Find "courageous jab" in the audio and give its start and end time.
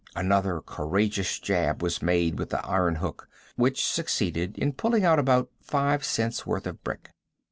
0.61-1.83